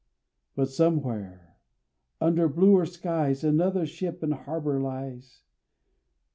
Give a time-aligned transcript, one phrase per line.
[0.55, 1.57] But somewhere,
[2.19, 5.43] under bluer skies, Another ship in harbor lies.